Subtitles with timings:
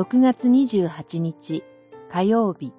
[0.00, 1.62] 6月28日
[2.10, 2.72] 火曜日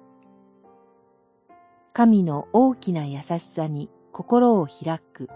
[1.92, 5.28] 神の大きな優しさに心を開く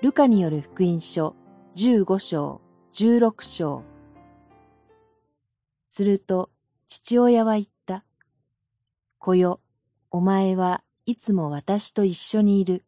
[0.00, 1.36] ルカによる福音書
[1.76, 2.62] 15章
[2.94, 3.82] 16章
[5.90, 6.48] すると
[6.88, 8.06] 父親は言った。
[9.18, 9.60] 子よ、
[10.10, 12.86] お前はいつも私と一緒にいる。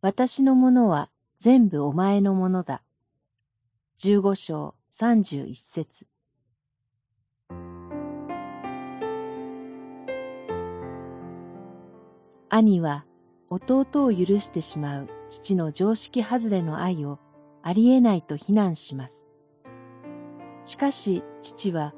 [0.00, 1.08] 私のものは
[1.38, 2.82] 全部お前のものだ。
[3.98, 6.06] 十五章三十一節
[12.48, 13.04] 兄は
[13.50, 17.18] 弟を許してしまう父の常識外れの愛を
[17.62, 19.26] ありえないと非難します。
[20.64, 21.94] しかし父は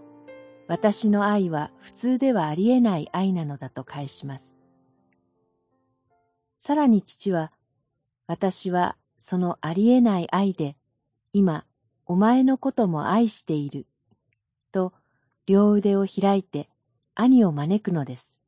[0.67, 4.57] 私の愛は普通ではありえない愛なのだと返します。
[6.59, 7.53] さらに父は
[8.27, 8.97] 私は
[9.29, 10.75] そのありえない愛で、
[11.35, 11.67] 今、
[12.07, 13.87] お前のことも愛している、
[14.73, 14.95] と
[15.45, 16.71] 両腕を開いて
[17.15, 18.41] 兄を招くのです。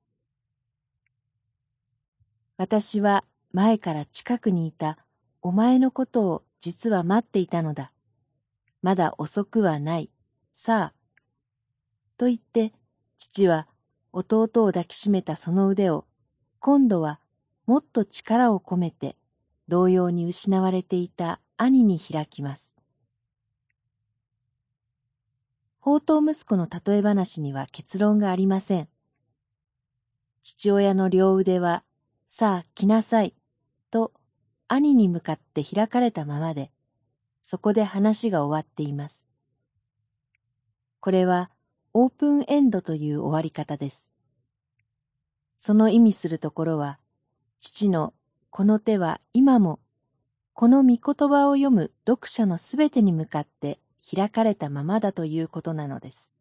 [2.57, 4.97] 私は前から近くにいた
[5.43, 7.93] お前のことを実は待っていたのだ。
[8.81, 10.09] まだ遅くはない。
[10.55, 10.95] さあ。
[12.17, 12.73] と言って、
[13.19, 13.67] 父は
[14.15, 16.07] 弟を抱きしめたその腕を、
[16.59, 17.21] 今度は
[17.67, 19.20] もっと力を込めて
[19.71, 22.75] 同様に失われていた兄に開きます。
[25.79, 28.89] 宝刀息子の例え話には結論がありません。
[30.43, 31.85] 父親の両腕は、
[32.29, 33.35] さあ来なさい、
[33.91, 34.13] と
[34.69, 36.71] 兄に向かって開かれたままで、
[37.43, 39.25] そこで話が終わっています。
[41.01, 41.51] これは
[41.95, 44.11] オープンエンドという終わり方です。
[45.59, 46.99] その意味するところは、
[47.61, 48.15] 父の
[48.51, 49.79] この手は今も、
[50.55, 53.79] この御言葉を読む読者のすべてに向かって
[54.15, 56.33] 開かれたままだということなのです。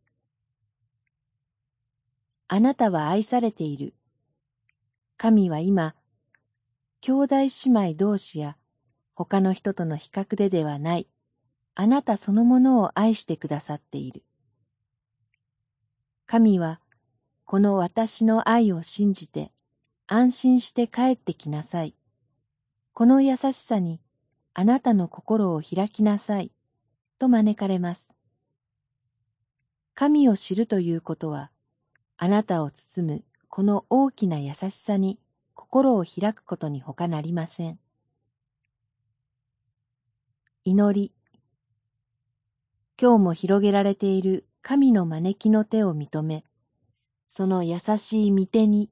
[2.47, 3.94] あなたは愛されている。
[5.18, 5.94] 神は今、
[7.02, 8.58] 兄弟姉妹同士や
[9.14, 11.08] 他の人との比較でではない、
[11.76, 14.24] あなたそのものを愛してくださっている。
[16.26, 16.81] 神は、
[17.46, 19.52] この私の愛を信じて、
[20.08, 21.96] 安心して帰ってきなさい。
[23.00, 24.02] この優しさに
[24.54, 26.52] あなたの心を開きなさい、
[27.18, 28.14] と招かれます。
[29.96, 31.50] 神を知るということは、
[32.18, 35.18] あなたを包むこの大きな優しさに
[35.54, 37.80] 心を開くことに他なりません。
[40.66, 41.14] 祈り。
[43.02, 46.44] 今日も広げられている神の招きの手を認め、
[47.30, 48.90] その優しい御手に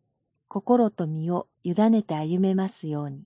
[0.47, 3.25] 心と身を委ねて歩めますように。